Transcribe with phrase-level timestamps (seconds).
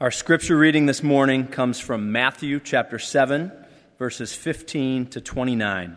[0.00, 3.52] Our scripture reading this morning comes from Matthew chapter 7,
[3.98, 5.94] verses 15 to 29.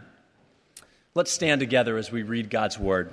[1.16, 3.12] Let's stand together as we read God's word.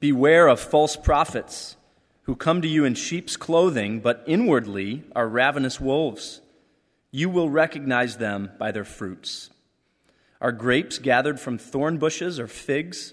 [0.00, 1.76] Beware of false prophets
[2.22, 6.40] who come to you in sheep's clothing, but inwardly are ravenous wolves.
[7.10, 9.50] You will recognize them by their fruits.
[10.40, 13.12] Are grapes gathered from thorn bushes or figs?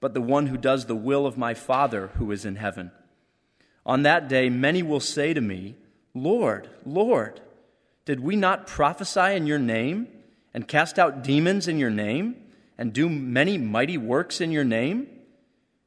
[0.00, 2.90] but the one who does the will of my Father who is in heaven.
[3.86, 5.76] On that day, many will say to me,
[6.14, 7.40] Lord, Lord,
[8.04, 10.08] did we not prophesy in your name,
[10.52, 12.36] and cast out demons in your name,
[12.76, 15.06] and do many mighty works in your name?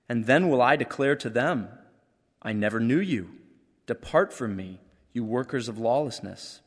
[0.07, 1.67] And then will I declare to them,
[2.41, 3.31] I never knew you.
[3.87, 4.79] Depart from me,
[5.11, 6.61] you workers of lawlessness.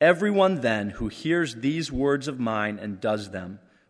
[0.00, 3.60] Everyone then who hears these words of mine and does them,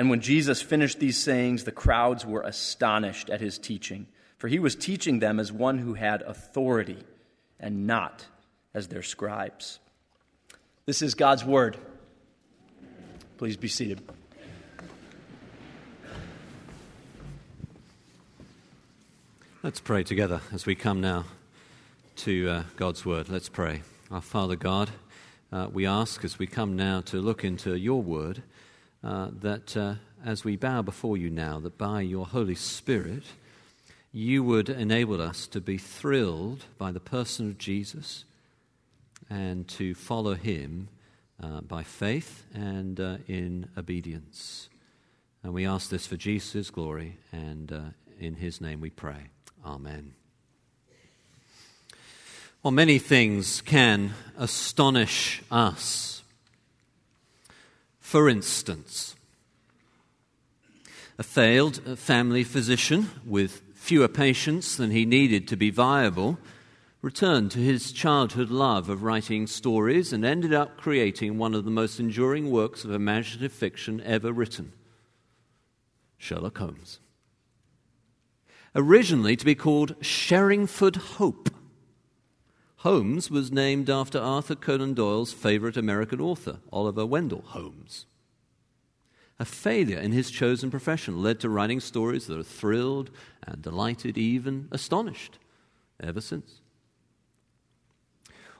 [0.00, 4.06] And when Jesus finished these sayings, the crowds were astonished at his teaching,
[4.38, 6.96] for he was teaching them as one who had authority
[7.58, 8.24] and not
[8.72, 9.78] as their scribes.
[10.86, 11.76] This is God's word.
[13.36, 14.00] Please be seated.
[19.62, 21.26] Let's pray together as we come now
[22.16, 23.28] to uh, God's word.
[23.28, 23.82] Let's pray.
[24.10, 24.88] Our Father God,
[25.52, 28.42] uh, we ask as we come now to look into your word
[29.02, 29.94] uh, that uh,
[30.24, 33.24] as we bow before you now, that by your Holy Spirit,
[34.12, 38.24] you would enable us to be thrilled by the person of Jesus
[39.28, 40.88] and to follow him
[41.42, 44.68] uh, by faith and uh, in obedience.
[45.42, 47.80] And we ask this for Jesus' glory, and uh,
[48.18, 49.28] in his name we pray.
[49.64, 50.14] Amen.
[52.62, 56.19] Well, many things can astonish us.
[58.10, 59.14] For instance,
[61.16, 66.36] a failed family physician with fewer patients than he needed to be viable
[67.02, 71.70] returned to his childhood love of writing stories and ended up creating one of the
[71.70, 74.72] most enduring works of imaginative fiction ever written
[76.18, 76.98] Sherlock Holmes.
[78.74, 81.48] Originally to be called Sherringford Hope
[82.80, 88.06] Holmes was named after Arthur Conan Doyle's favorite American author, Oliver Wendell Holmes.
[89.38, 93.10] A failure in his chosen profession led to writing stories that are thrilled
[93.46, 95.38] and delighted, even astonished,
[96.02, 96.62] ever since.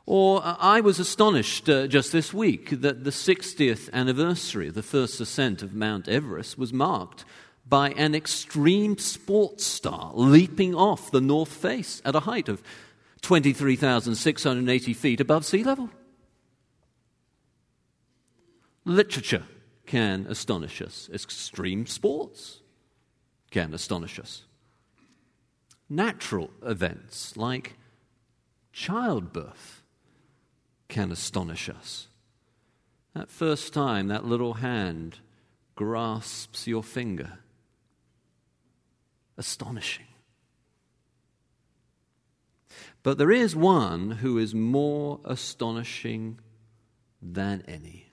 [0.04, 4.82] Or uh, I was astonished uh, just this week that the 60th anniversary of the
[4.82, 7.24] first ascent of Mount Everest was marked
[7.66, 12.62] by an extreme sports star leaping off the north face at a height of
[13.22, 15.90] 23,680 feet above sea level.
[18.84, 19.44] Literature
[19.86, 22.60] can astonish us, extreme sports
[23.50, 24.44] can astonish us.
[25.88, 27.76] Natural events like
[28.72, 29.82] childbirth
[30.88, 32.06] can astonish us.
[33.14, 35.18] That first time that little hand
[35.74, 37.38] grasps your finger,
[39.36, 40.09] astonishing.
[43.02, 46.38] But there is one who is more astonishing
[47.22, 48.06] than any.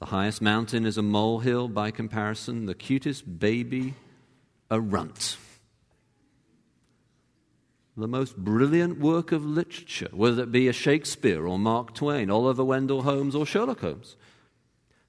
[0.00, 3.94] The highest mountain is a molehill by comparison, the cutest baby,
[4.70, 5.36] a runt.
[7.96, 12.64] The most brilliant work of literature, whether it be a Shakespeare or Mark Twain, Oliver
[12.64, 14.16] Wendell Holmes or Sherlock Holmes,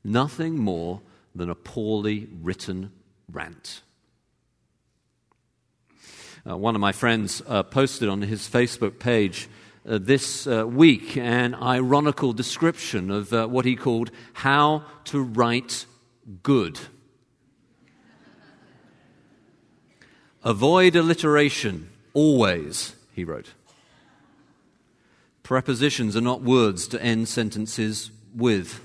[0.03, 1.01] nothing more
[1.33, 2.91] than a poorly written
[3.31, 3.81] rant.
[6.47, 9.49] Uh, one of my friends uh, posted on his Facebook page
[9.87, 15.87] uh, this uh, week an ironical description of uh, what he called how to write
[16.43, 16.79] good.
[20.43, 23.53] Avoid alliteration, always, he wrote.
[25.41, 28.81] Prepositions are not words to end sentences with.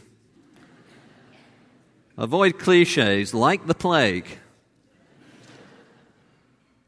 [2.16, 4.39] Avoid cliches like the plague.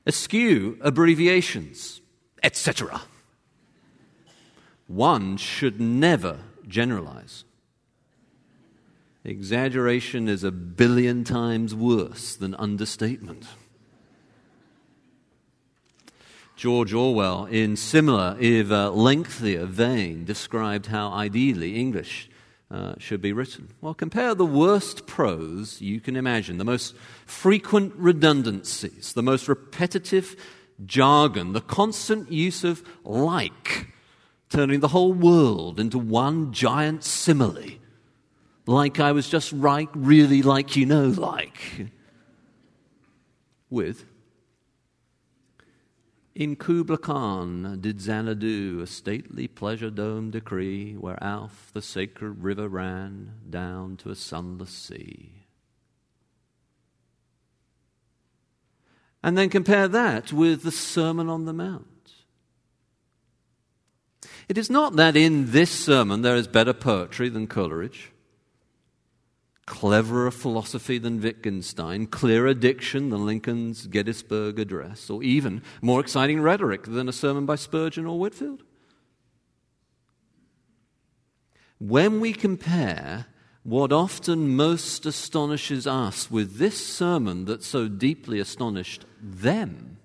[0.06, 2.00] Eschew abbreviations,
[2.42, 3.02] etc.
[4.86, 7.44] One should never generalize.
[9.24, 13.46] Exaggeration is a billion times worse than understatement.
[16.56, 22.28] George Orwell, in similar, if uh, lengthier vein, described how ideally English
[22.72, 23.68] uh, should be written.
[23.80, 26.94] Well, compare the worst prose you can imagine, the most
[27.26, 30.34] frequent redundancies, the most repetitive
[30.86, 33.88] jargon, the constant use of like,
[34.48, 37.78] turning the whole world into one giant simile.
[38.66, 41.88] Like I was just right, really like you know, like.
[43.68, 44.04] With
[46.34, 52.68] in Kubla Khan did Xanadu a stately pleasure dome decree, where Alph the sacred river
[52.68, 55.46] ran down to a sunless sea.
[59.22, 61.86] And then compare that with the Sermon on the Mount.
[64.48, 68.11] It is not that in this sermon there is better poetry than Coleridge
[69.66, 76.84] cleverer philosophy than Wittgenstein, clearer diction than Lincoln's Gettysburg Address, or even more exciting rhetoric
[76.84, 78.62] than a sermon by Spurgeon or Whitefield.
[81.78, 83.26] When we compare
[83.62, 89.98] what often most astonishes us with this sermon that so deeply astonished them,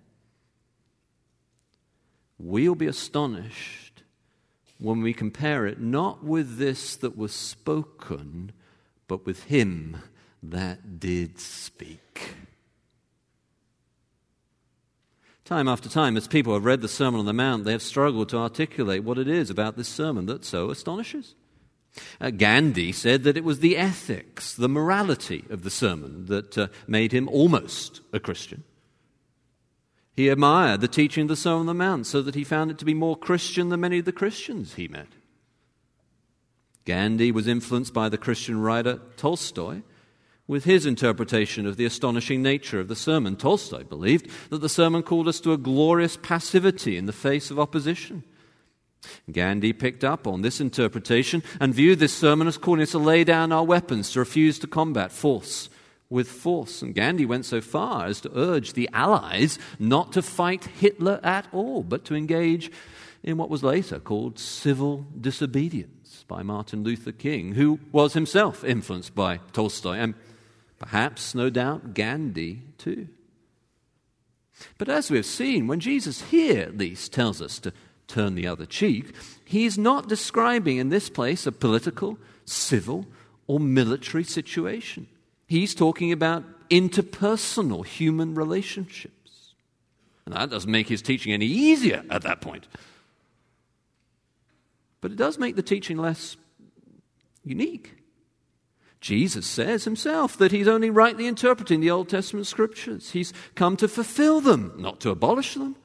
[2.37, 4.03] we'll be astonished
[4.79, 8.51] when we compare it not with this that was spoken
[9.07, 9.97] but with him
[10.43, 12.35] that did speak.
[15.45, 18.27] Time after time, as people have read the Sermon on the Mount, they have struggled
[18.29, 21.35] to articulate what it is about this sermon that so astonishes.
[22.19, 26.67] Uh, Gandhi said that it was the ethics, the morality of the sermon that uh,
[26.85, 28.63] made him almost a Christian.
[30.15, 32.77] He admired the teaching of the Sermon on the Mount so that he found it
[32.79, 35.07] to be more Christian than many of the Christians he met.
[36.87, 39.81] Gandhi was influenced by the Christian writer Tolstoy
[40.47, 43.35] with his interpretation of the astonishing nature of the sermon.
[43.35, 47.59] Tolstoy believed that the sermon called us to a glorious passivity in the face of
[47.59, 48.23] opposition.
[49.29, 53.25] Gandhi picked up on this interpretation and viewed this sermon as calling us to lay
[53.25, 55.69] down our weapons, to refuse to combat force
[56.09, 56.81] with force.
[56.81, 61.47] And Gandhi went so far as to urge the Allies not to fight Hitler at
[61.51, 62.71] all, but to engage
[63.23, 65.96] in what was later called civil disobedience
[66.27, 70.13] by Martin Luther King, who was himself influenced by Tolstoy, and
[70.79, 73.07] perhaps, no doubt, Gandhi too.
[74.77, 77.73] But as we have seen, when Jesus here at least tells us to
[78.07, 79.13] turn the other cheek,
[79.45, 83.05] he is not describing in this place a political, civil,
[83.45, 85.07] or military situation.
[85.47, 89.53] He's talking about interpersonal human relationships.
[90.25, 92.67] And that doesn't make his teaching any easier at that point.
[95.01, 96.37] But it does make the teaching less
[97.43, 97.93] unique.
[98.99, 103.11] Jesus says himself that he's only rightly interpreting the Old Testament scriptures.
[103.11, 105.75] He's come to fulfill them, not to abolish them.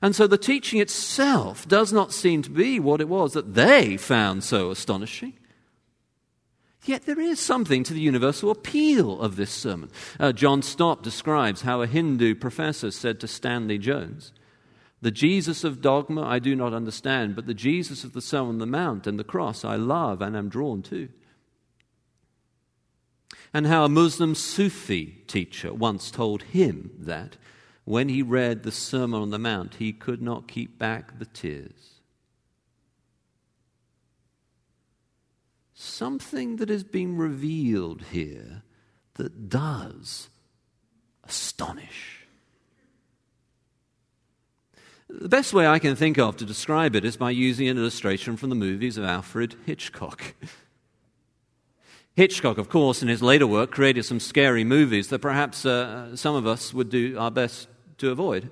[0.00, 3.98] And so the teaching itself does not seem to be what it was that they
[3.98, 5.34] found so astonishing.
[6.84, 9.90] Yet there is something to the universal appeal of this sermon.
[10.20, 14.32] Uh, John Stott describes how a Hindu professor said to Stanley Jones,
[15.04, 18.58] the Jesus of dogma I do not understand, but the Jesus of the Sermon on
[18.58, 21.10] the Mount and the cross I love and am drawn to.
[23.52, 27.36] And how a Muslim Sufi teacher once told him that
[27.84, 32.00] when he read the Sermon on the Mount, he could not keep back the tears.
[35.74, 38.62] Something that is being revealed here
[39.16, 40.30] that does
[41.24, 42.13] astonish.
[45.20, 48.36] The best way I can think of to describe it is by using an illustration
[48.36, 50.34] from the movies of Alfred Hitchcock.
[52.16, 56.34] Hitchcock, of course, in his later work, created some scary movies that perhaps uh, some
[56.34, 57.68] of us would do our best
[57.98, 58.50] to avoid.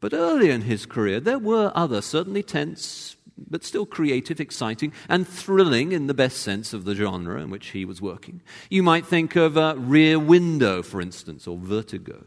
[0.00, 5.28] But early in his career, there were other, certainly tense, but still creative, exciting, and
[5.28, 8.40] thrilling in the best sense of the genre in which he was working.
[8.70, 12.24] You might think of uh, Rear Window, for instance, or Vertigo.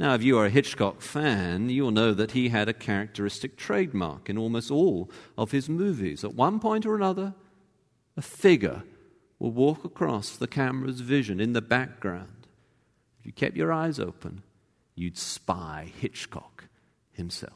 [0.00, 4.30] Now, if you are a Hitchcock fan, you'll know that he had a characteristic trademark
[4.30, 6.24] in almost all of his movies.
[6.24, 7.34] At one point or another,
[8.16, 8.82] a figure
[9.38, 12.46] will walk across the camera's vision in the background,
[13.18, 14.42] if you kept your eyes open,
[14.94, 16.68] you'd spy Hitchcock
[17.12, 17.52] himself.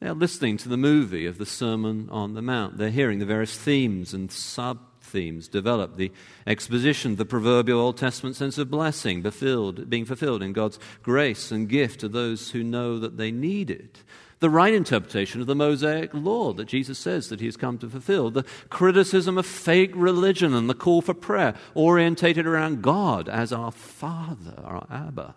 [0.00, 2.76] They're listening to the movie of the Sermon on the Mount.
[2.76, 6.12] They're hearing the various themes and sub themes develop the
[6.46, 11.68] exposition, the proverbial Old Testament sense of blessing fulfilled, being fulfilled in God's grace and
[11.68, 14.02] gift to those who know that they need it.
[14.40, 17.88] The right interpretation of the Mosaic law that Jesus says that he has come to
[17.88, 18.30] fulfill.
[18.30, 23.72] The criticism of fake religion and the call for prayer orientated around God as our
[23.72, 25.34] Father, our Abba.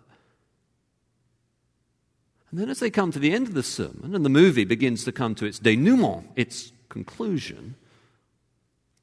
[2.52, 5.04] And then, as they come to the end of the sermon and the movie begins
[5.04, 7.74] to come to its denouement, its conclusion,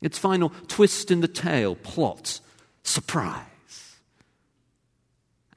[0.02, 2.40] its final twist in the tale, plot,
[2.84, 3.46] surprise.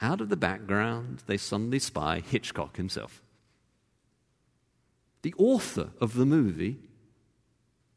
[0.00, 3.22] Out of the background, they suddenly spy Hitchcock himself.
[5.22, 6.80] The author of the movie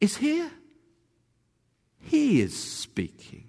[0.00, 0.50] is here.
[1.98, 3.48] He is speaking.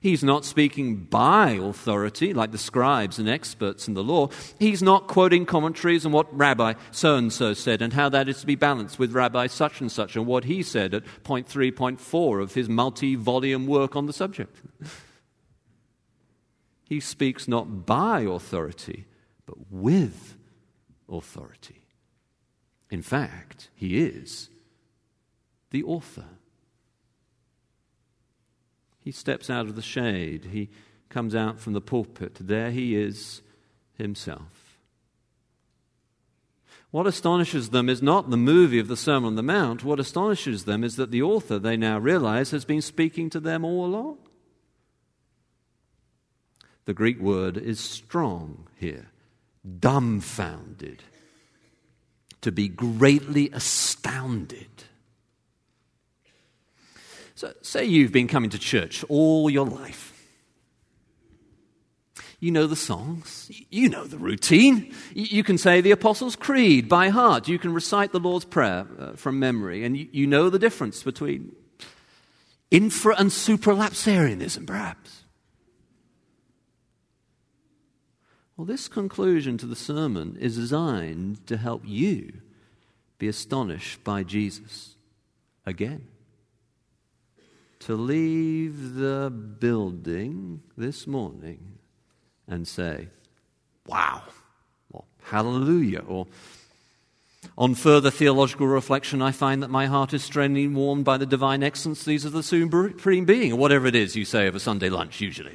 [0.00, 4.28] He's not speaking by authority like the scribes and experts in the law.
[4.58, 8.40] He's not quoting commentaries on what Rabbi so and so said and how that is
[8.40, 11.70] to be balanced with Rabbi such and such and what he said at point three,
[11.70, 14.56] point four of his multi volume work on the subject.
[16.84, 19.06] he speaks not by authority,
[19.46, 20.36] but with
[21.08, 21.82] authority.
[22.90, 24.50] In fact, he is
[25.70, 26.24] the author.
[29.06, 30.46] He steps out of the shade.
[30.46, 30.68] He
[31.10, 32.38] comes out from the pulpit.
[32.40, 33.40] There he is
[33.96, 34.80] himself.
[36.90, 39.84] What astonishes them is not the movie of the Sermon on the Mount.
[39.84, 43.64] What astonishes them is that the author, they now realize, has been speaking to them
[43.64, 44.18] all along.
[46.86, 49.12] The Greek word is strong here,
[49.78, 51.04] dumbfounded,
[52.40, 54.82] to be greatly astounded.
[57.36, 60.14] So, say you've been coming to church all your life.
[62.40, 63.50] You know the songs.
[63.70, 64.94] You know the routine.
[65.12, 67.46] You can say the Apostles' Creed by heart.
[67.46, 69.84] You can recite the Lord's Prayer uh, from memory.
[69.84, 71.54] And you, you know the difference between
[72.70, 75.24] infra and supralapsarianism, perhaps.
[78.56, 82.40] Well, this conclusion to the sermon is designed to help you
[83.18, 84.96] be astonished by Jesus
[85.66, 86.08] again
[87.80, 91.78] to leave the building this morning
[92.48, 93.08] and say,
[93.86, 94.22] wow,
[94.92, 96.26] or hallelujah, or
[97.56, 101.62] on further theological reflection, I find that my heart is strangely warmed by the divine
[101.62, 105.54] excellencies of the Supreme Being, or whatever it is you say over Sunday lunch, usually.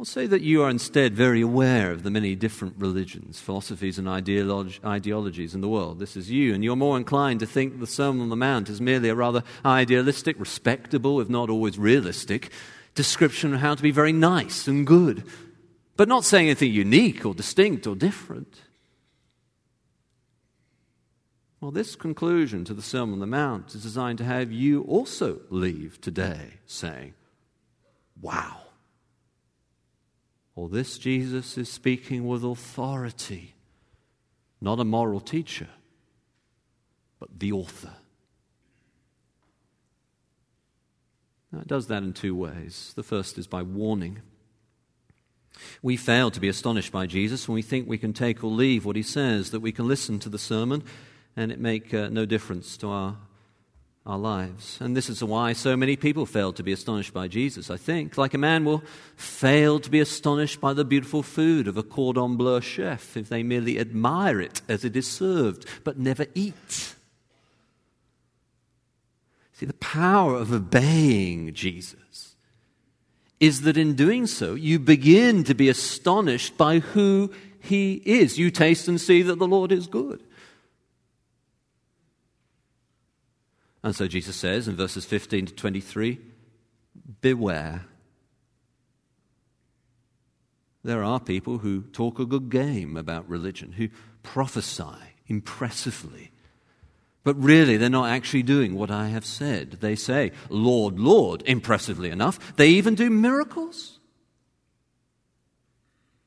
[0.00, 4.08] I'll say that you are instead very aware of the many different religions, philosophies, and
[4.08, 5.98] ideolog- ideologies in the world.
[5.98, 8.80] This is you, and you're more inclined to think the Sermon on the Mount is
[8.80, 12.50] merely a rather idealistic, respectable, if not always realistic,
[12.94, 15.22] description of how to be very nice and good,
[15.98, 18.62] but not saying anything unique or distinct or different.
[21.60, 25.40] Well, this conclusion to the Sermon on the Mount is designed to have you also
[25.50, 27.12] leave today saying,
[28.18, 28.62] Wow.
[30.54, 33.54] Well, this Jesus is speaking with authority,
[34.60, 35.68] not a moral teacher,
[37.18, 37.92] but the author.
[41.52, 42.92] Now, it does that in two ways.
[42.94, 44.22] The first is by warning.
[45.82, 48.84] We fail to be astonished by Jesus when we think we can take or leave
[48.84, 50.84] what he says, that we can listen to the sermon
[51.36, 53.16] and it make uh, no difference to our
[54.06, 54.78] our lives.
[54.80, 58.16] And this is why so many people fail to be astonished by Jesus, I think.
[58.16, 58.82] Like a man will
[59.14, 63.42] fail to be astonished by the beautiful food of a cordon bleu chef if they
[63.42, 66.94] merely admire it as it is served, but never eat.
[69.52, 72.34] See, the power of obeying Jesus
[73.38, 78.38] is that in doing so, you begin to be astonished by who he is.
[78.38, 80.22] You taste and see that the Lord is good.
[83.82, 86.18] And so Jesus says in verses 15 to 23
[87.20, 87.86] Beware.
[90.82, 93.88] There are people who talk a good game about religion, who
[94.22, 94.96] prophesy
[95.26, 96.30] impressively.
[97.22, 99.72] But really, they're not actually doing what I have said.
[99.72, 102.56] They say, Lord, Lord, impressively enough.
[102.56, 103.98] They even do miracles.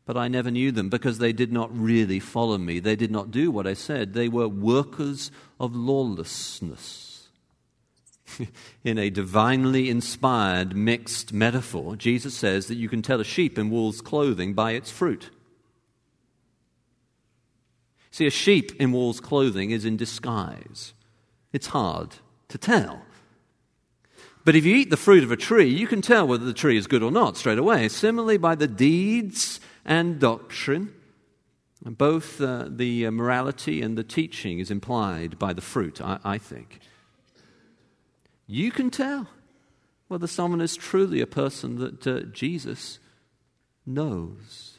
[0.05, 2.79] But I never knew them because they did not really follow me.
[2.79, 4.13] They did not do what I said.
[4.13, 7.12] They were workers of lawlessness.
[8.83, 13.69] in a divinely inspired mixed metaphor, Jesus says that you can tell a sheep in
[13.69, 15.29] wool's clothing by its fruit.
[18.11, 20.93] See, a sheep in wool's clothing is in disguise.
[21.51, 22.15] It's hard
[22.49, 23.01] to tell.
[24.45, 26.77] But if you eat the fruit of a tree, you can tell whether the tree
[26.77, 27.87] is good or not straight away.
[27.87, 30.93] Similarly, by the deeds and doctrine,
[31.83, 36.79] both uh, the morality and the teaching is implied by the fruit, I, I think.
[38.53, 39.29] You can tell
[40.09, 42.99] whether someone is truly a person that uh, Jesus
[43.83, 44.77] knows.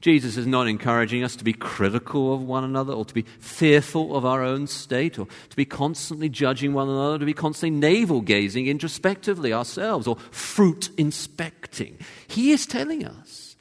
[0.00, 4.16] Jesus is not encouraging us to be critical of one another or to be fearful
[4.16, 8.22] of our own state or to be constantly judging one another, to be constantly navel
[8.22, 11.98] gazing introspectively ourselves or fruit inspecting.
[12.26, 13.54] He is telling us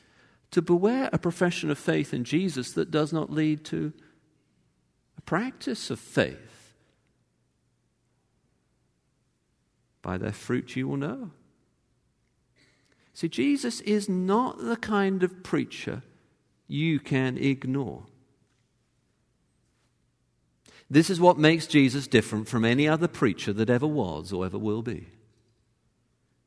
[0.51, 3.91] to beware a profession of faith in Jesus that does not lead to
[5.17, 6.54] a practice of faith.
[10.05, 11.31] By their fruit you will know.
[13.15, 16.03] See, Jesus is not the kind of preacher
[16.67, 18.03] you can ignore.
[20.91, 24.59] This is what makes Jesus different from any other preacher that ever was or ever
[24.59, 25.07] will be.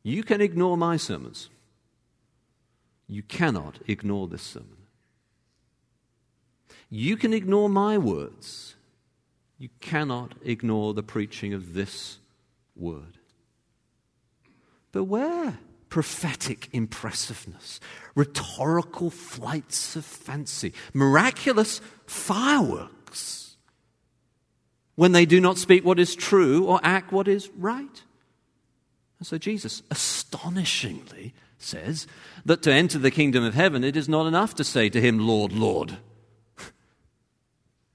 [0.05, 1.51] You can ignore my sermons.
[3.09, 4.77] You cannot ignore this sermon.
[6.89, 8.77] You can ignore my words.
[9.59, 12.19] You cannot ignore the preaching of this
[12.77, 13.18] word.
[14.99, 15.57] Beware
[15.91, 17.79] prophetic impressiveness,
[18.17, 23.57] rhetorical flights of fancy, miraculous fireworks
[24.97, 28.03] when they do not speak what is true or act what is right.
[29.21, 32.09] And so Jesus astonishingly says
[32.45, 35.21] that to enter the kingdom of heaven, it is not enough to say to him,
[35.21, 35.99] Lord, Lord.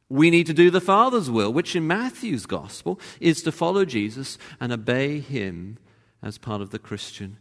[0.07, 4.37] We need to do the Father's will, which in Matthew's gospel is to follow Jesus
[4.61, 5.79] and obey him
[6.23, 7.37] as part of the Christian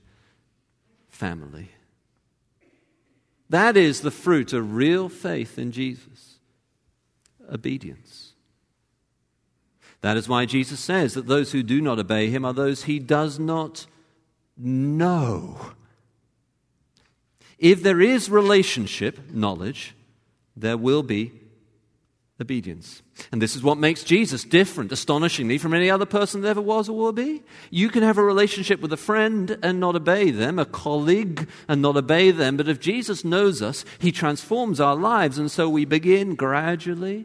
[1.08, 1.70] family.
[3.48, 6.38] That is the fruit of real faith in Jesus
[7.50, 8.32] obedience.
[10.00, 12.98] That is why Jesus says that those who do not obey him are those he
[12.98, 13.86] does not
[14.56, 15.72] know.
[17.58, 19.94] If there is relationship, knowledge,
[20.56, 21.32] there will be
[22.42, 23.00] obedience.
[23.32, 26.90] And this is what makes Jesus different, astonishingly, from any other person that ever was
[26.90, 27.42] or will be.
[27.70, 31.80] You can have a relationship with a friend and not obey them, a colleague and
[31.80, 35.86] not obey them, but if Jesus knows us, he transforms our lives, and so we
[35.86, 37.24] begin gradually,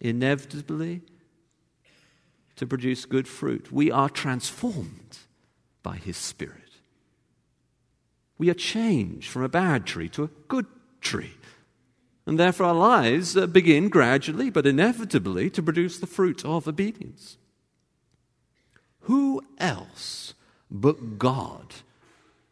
[0.00, 1.02] inevitably,
[2.56, 3.70] to produce good fruit.
[3.70, 5.18] We are transformed
[5.82, 6.60] by his Spirit.
[8.38, 10.66] We are changed from a bad tree to a good
[11.00, 11.34] tree.
[12.26, 17.36] And therefore, our lives uh, begin gradually but inevitably to produce the fruit of obedience.
[19.00, 20.34] Who else
[20.70, 21.74] but God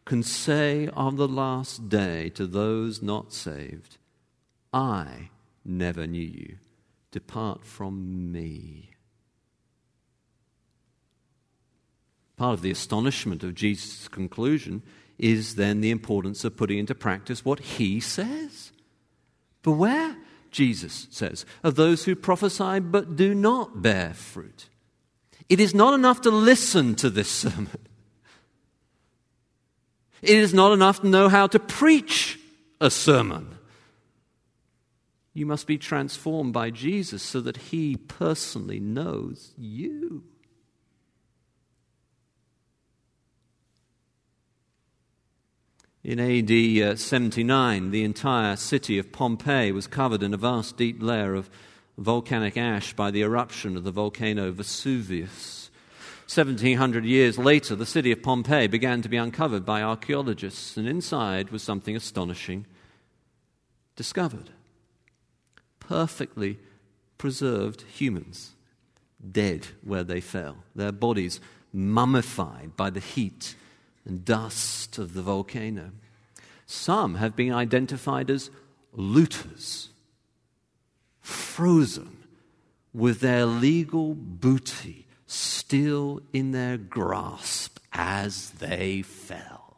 [0.04, 3.96] can say on the last day to those not saved,
[4.72, 5.30] I
[5.64, 6.56] never knew you.
[7.10, 8.90] Depart from me.
[12.36, 14.82] Part of the astonishment of Jesus' conclusion
[15.18, 18.72] is then the importance of putting into practice what he says.
[19.62, 20.16] Beware,
[20.50, 24.68] Jesus says, of those who prophesy but do not bear fruit.
[25.48, 27.68] It is not enough to listen to this sermon.
[30.22, 32.38] It is not enough to know how to preach
[32.80, 33.58] a sermon.
[35.34, 40.24] You must be transformed by Jesus so that he personally knows you.
[46.04, 46.50] In AD
[46.82, 51.48] uh, 79, the entire city of Pompeii was covered in a vast deep layer of
[51.96, 55.70] volcanic ash by the eruption of the volcano Vesuvius.
[56.26, 61.50] 1700 years later, the city of Pompeii began to be uncovered by archaeologists, and inside
[61.50, 62.66] was something astonishing
[63.94, 64.50] discovered
[65.78, 66.58] perfectly
[67.16, 68.52] preserved humans,
[69.30, 71.38] dead where they fell, their bodies
[71.72, 73.54] mummified by the heat
[74.04, 75.92] and dust of the volcano.
[76.66, 78.50] Some have been identified as
[78.92, 79.90] looters,
[81.20, 82.16] frozen
[82.92, 89.76] with their legal booty still in their grasp as they fell.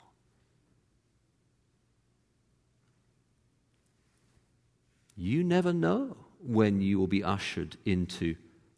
[5.17, 8.35] You never know when you will be ushered into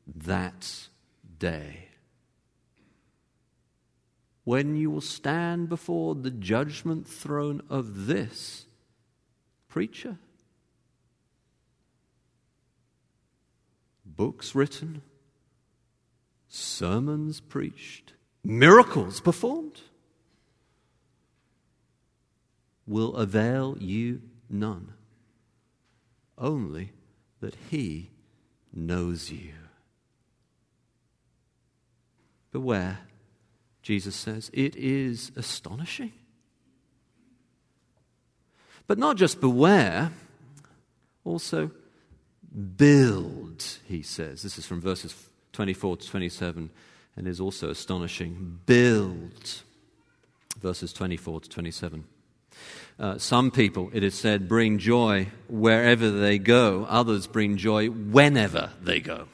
[0.06, 0.88] that
[1.38, 1.85] day
[4.46, 8.66] when you will stand before the judgment throne of this
[9.66, 10.16] preacher.
[14.04, 15.02] Books written,
[16.48, 18.12] sermons preached,
[18.44, 19.80] miracles performed
[22.86, 24.92] will avail you none,
[26.38, 26.92] only
[27.40, 28.12] that He
[28.72, 29.54] knows you.
[32.52, 33.00] Beware
[33.86, 34.50] Jesus says.
[34.52, 36.12] It is astonishing.
[38.88, 40.10] But not just beware,
[41.24, 41.70] also
[42.76, 44.42] build, he says.
[44.42, 45.14] This is from verses
[45.52, 46.70] 24 to 27
[47.16, 48.58] and is also astonishing.
[48.66, 49.62] Build,
[50.60, 52.04] verses 24 to 27.
[52.98, 58.70] Uh, some people, it is said, bring joy wherever they go, others bring joy whenever
[58.82, 59.28] they go.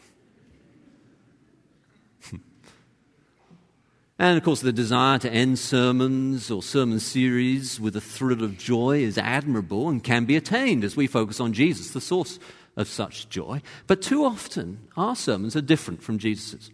[4.23, 8.57] And of course, the desire to end sermons or sermon series with a thrill of
[8.57, 12.39] joy is admirable and can be attained as we focus on Jesus, the source
[12.77, 13.63] of such joy.
[13.89, 16.71] But too often, our sermons are different from Jesus's.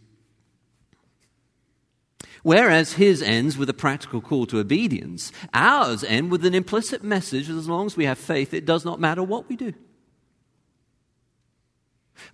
[2.43, 7.47] Whereas his ends with a practical call to obedience, ours end with an implicit message
[7.47, 9.73] that as long as we have faith, it does not matter what we do.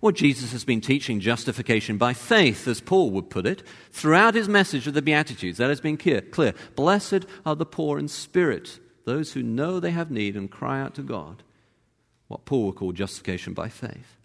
[0.01, 4.47] Well, Jesus has been teaching justification by faith, as Paul would put it, throughout his
[4.47, 5.57] message of the Beatitudes.
[5.57, 6.21] That has been clear.
[6.21, 6.53] clear.
[6.75, 10.95] Blessed are the poor in spirit, those who know they have need and cry out
[10.95, 11.43] to God.
[12.27, 14.17] What Paul would call justification by faith.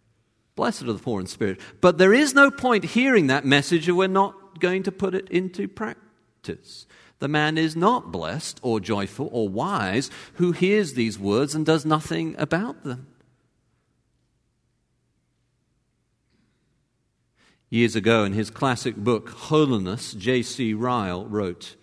[0.57, 1.61] Blessed are the poor in spirit.
[1.81, 5.29] But there is no point hearing that message if we're not going to put it
[5.31, 6.87] into practice.
[7.19, 11.85] The man is not blessed or joyful or wise who hears these words and does
[11.85, 13.07] nothing about them.
[17.71, 20.75] Years ago, in his classic book, Holiness, J.C.
[20.75, 21.77] Ryle wrote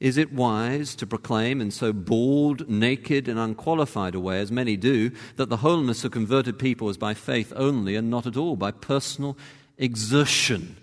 [0.00, 4.76] Is it wise to proclaim in so bald, naked, and unqualified a way, as many
[4.76, 8.56] do, that the holiness of converted people is by faith only and not at all
[8.56, 9.38] by personal
[9.76, 10.76] exertion?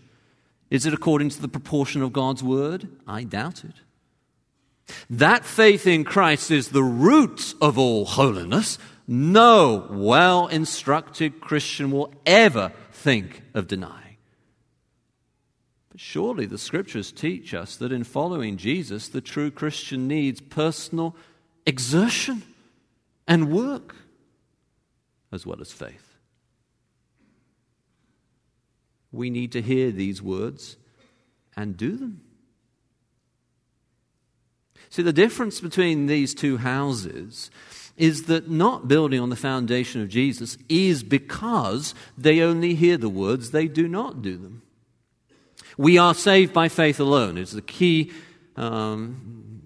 [0.69, 2.87] Is it according to the proportion of God's word?
[3.05, 3.75] I doubt it.
[5.09, 8.77] That faith in Christ is the root of all holiness.
[9.07, 14.17] No well instructed Christian will ever think of denying.
[15.89, 21.15] But surely the scriptures teach us that in following Jesus, the true Christian needs personal
[21.65, 22.43] exertion
[23.27, 23.95] and work
[25.31, 26.17] as well as faith.
[29.11, 30.77] We need to hear these words
[31.55, 32.21] and do them.
[34.89, 37.49] See, the difference between these two houses
[37.97, 43.09] is that not building on the foundation of Jesus is because they only hear the
[43.09, 44.61] words, they do not do them.
[45.77, 47.37] We are saved by faith alone.
[47.37, 48.11] It's the key
[48.55, 49.61] um,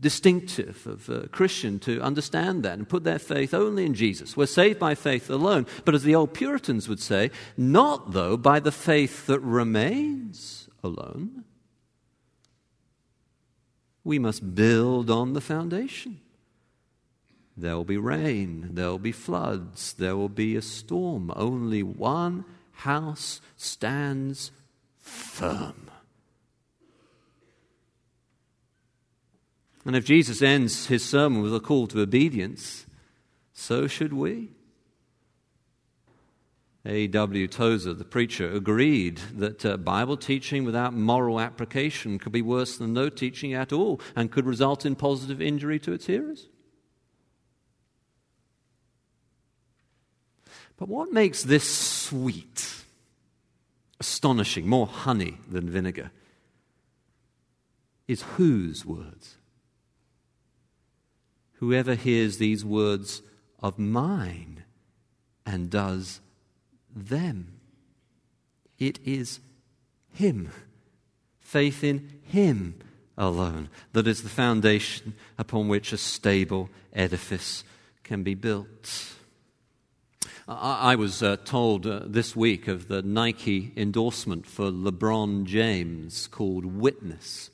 [0.00, 4.36] distinctive of a Christian to understand that and put their faith only in Jesus.
[4.36, 8.58] We're saved by faith alone, but as the old Puritans would say, not though by
[8.58, 11.44] the faith that remains alone.
[14.04, 16.21] We must build on the foundation.
[17.56, 21.30] There will be rain, there will be floods, there will be a storm.
[21.36, 24.50] Only one house stands
[24.98, 25.90] firm.
[29.84, 32.86] And if Jesus ends his sermon with a call to obedience,
[33.52, 34.50] so should we.
[36.84, 37.46] A.W.
[37.46, 42.92] Tozer, the preacher, agreed that uh, Bible teaching without moral application could be worse than
[42.92, 46.48] no teaching at all and could result in positive injury to its hearers.
[50.76, 52.84] But what makes this sweet,
[54.00, 56.10] astonishing, more honey than vinegar,
[58.08, 59.36] is whose words?
[61.54, 63.22] Whoever hears these words
[63.60, 64.64] of mine
[65.46, 66.20] and does
[66.94, 67.60] them.
[68.78, 69.40] It is
[70.12, 70.50] Him,
[71.40, 72.80] faith in Him
[73.16, 77.62] alone, that is the foundation upon which a stable edifice
[78.02, 79.14] can be built.
[80.48, 86.64] I, was uh, told uh, this week of the Nike endorsement for LeBron James called
[86.64, 87.50] Witness,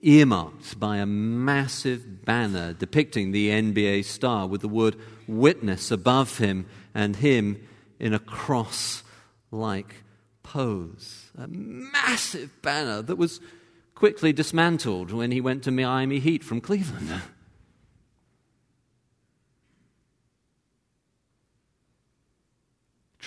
[0.00, 6.66] earmarked by a massive banner depicting the NBA star with the word witness above him
[6.94, 7.66] and him
[7.98, 9.02] in a cross
[9.50, 9.96] like
[10.42, 11.30] pose.
[11.36, 13.40] A massive banner that was
[13.94, 17.20] quickly dismantled when he went to Miami Heat from Cleveland.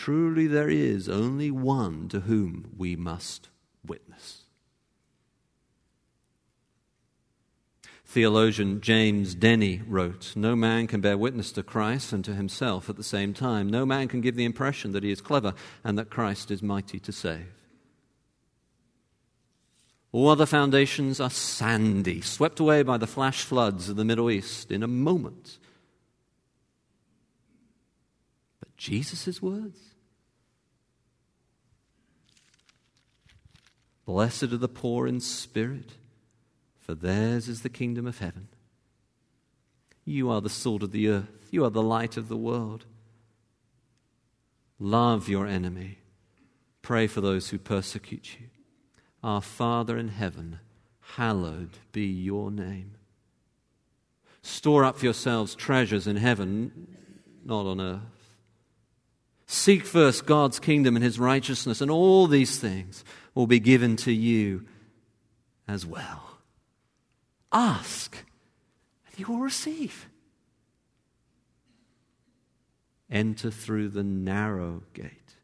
[0.03, 3.47] Truly, there is only one to whom we must
[3.87, 4.41] witness.
[8.03, 12.97] Theologian James Denney wrote No man can bear witness to Christ and to himself at
[12.97, 13.69] the same time.
[13.69, 15.53] No man can give the impression that he is clever
[15.85, 17.47] and that Christ is mighty to save.
[20.11, 24.69] All other foundations are sandy, swept away by the flash floods of the Middle East
[24.69, 25.59] in a moment.
[28.59, 29.92] But Jesus' words?
[34.05, 35.93] Blessed are the poor in spirit,
[36.79, 38.49] for theirs is the kingdom of heaven.
[40.05, 42.85] You are the salt of the earth, you are the light of the world.
[44.79, 45.99] Love your enemy,
[46.81, 48.47] pray for those who persecute you.
[49.23, 50.59] Our Father in heaven,
[51.15, 52.95] hallowed be your name.
[54.41, 56.97] Store up for yourselves treasures in heaven,
[57.45, 58.01] not on earth.
[59.47, 63.05] Seek first God's kingdom and his righteousness, and all these things
[63.35, 64.65] will be given to you
[65.67, 66.37] as well.
[67.51, 68.17] Ask,
[69.07, 70.07] and you will receive.
[73.09, 75.35] Enter through the narrow gate.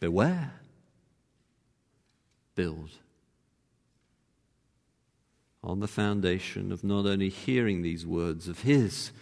[0.00, 0.52] Beware.
[2.54, 2.90] Build
[5.62, 9.12] on the foundation of not only hearing these words of His,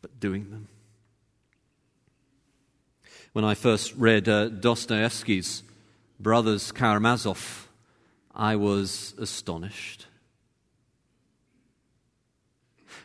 [0.00, 0.68] but doing them.
[3.36, 5.62] When I first read uh, Dostoevsky's
[6.18, 7.68] Brothers Karamazov,
[8.34, 10.06] I was astonished.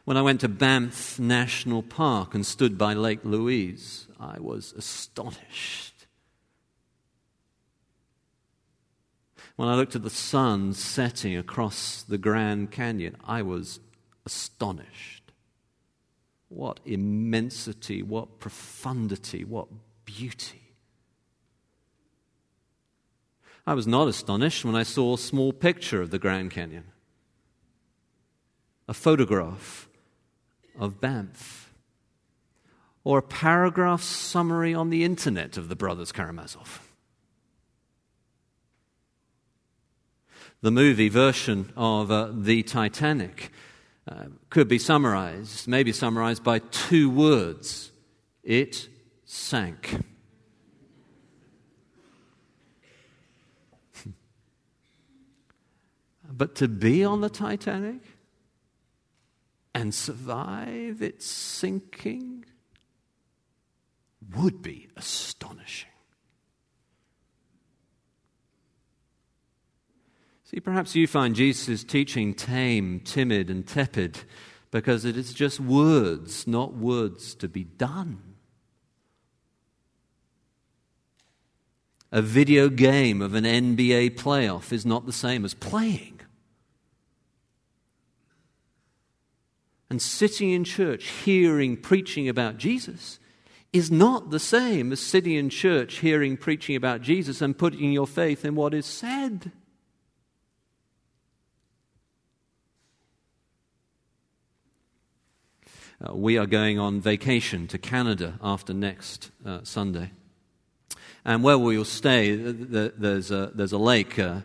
[0.05, 6.05] When I went to Banff National Park and stood by Lake Louise, I was astonished.
[9.57, 13.81] When I looked at the sun setting across the Grand Canyon, I was
[14.25, 15.33] astonished.
[16.47, 19.67] What immensity, what profundity, what
[20.05, 20.61] beauty.
[23.65, 26.85] I was not astonished when I saw a small picture of the Grand Canyon,
[28.87, 29.87] a photograph
[30.79, 31.73] of Banff,
[33.03, 36.87] or a paragraph summary on the internet of the brothers Karamazov.
[40.61, 43.51] The movie version of uh, The Titanic
[44.07, 47.91] uh, could be summarized, maybe summarized by two words
[48.43, 48.87] it
[49.31, 50.03] sank.
[56.29, 58.01] but to be on the Titanic
[59.73, 62.43] and survive its sinking
[64.35, 65.87] would be astonishing.
[70.43, 74.23] See, perhaps you find Jesus' teaching tame, timid, and tepid
[74.71, 78.30] because it is just words, not words to be done.
[82.12, 86.19] A video game of an NBA playoff is not the same as playing.
[89.89, 93.19] And sitting in church, hearing preaching about Jesus,
[93.71, 98.08] is not the same as sitting in church, hearing preaching about Jesus, and putting your
[98.08, 99.52] faith in what is said.
[106.06, 110.12] Uh, we are going on vacation to Canada after next uh, Sunday.
[111.23, 114.17] And where we will stay, there's a, there's a lake.
[114.17, 114.41] Uh,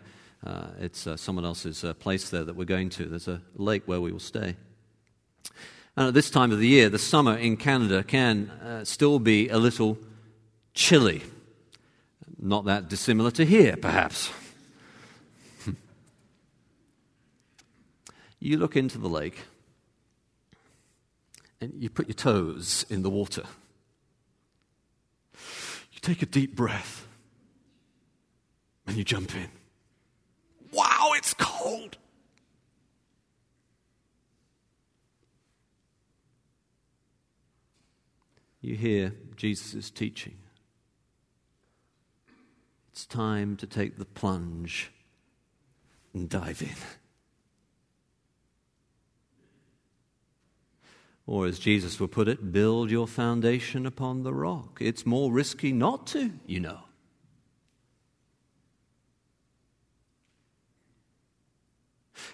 [0.47, 3.07] uh, it's uh, someone else's place there that we're going to.
[3.07, 4.57] There's a lake where we will stay.
[5.97, 8.51] And at this time of the year, the summer in Canada can
[8.85, 9.97] still be a little
[10.75, 11.23] chilly.
[12.39, 14.31] Not that dissimilar to here, perhaps.
[18.39, 19.39] you look into the lake
[21.61, 23.45] and you put your toes in the water.
[26.07, 27.05] Take a deep breath
[28.87, 29.49] and you jump in.
[30.71, 31.99] Wow, it's cold.
[38.61, 40.37] You hear Jesus' teaching.
[42.93, 44.93] It's time to take the plunge
[46.15, 47.06] and dive in.
[51.27, 54.79] Or, as Jesus would put it, build your foundation upon the rock.
[54.81, 56.81] It's more risky not to, you know.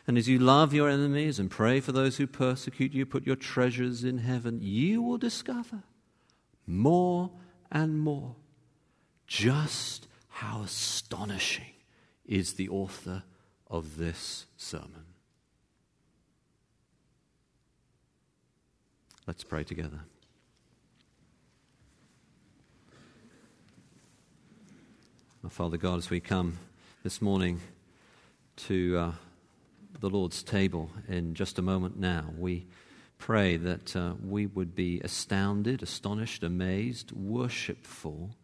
[0.07, 3.37] And as you love your enemies and pray for those who persecute you, put your
[3.37, 5.85] treasures in heaven, you will discover
[6.67, 7.31] more
[7.71, 8.37] and more
[9.27, 11.73] just how astonishing
[12.27, 13.23] is the author
[13.69, 15.12] of this sermon.
[19.25, 20.01] Let's pray together.
[25.49, 26.59] Father God, as we come
[27.05, 27.61] this morning
[28.57, 29.13] to uh,
[30.01, 32.67] the Lord's table in just a moment now, we
[33.19, 38.35] pray that uh, we would be astounded, astonished, amazed, worshipful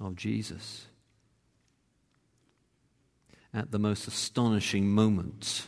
[0.00, 0.86] of Jesus
[3.52, 5.66] at the most astonishing moment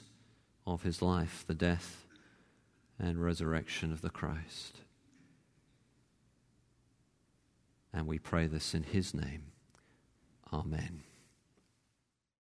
[0.67, 2.06] of his life, the death
[2.99, 4.81] and resurrection of the Christ.
[7.93, 9.53] And we pray this in his name.
[10.53, 11.03] Amen.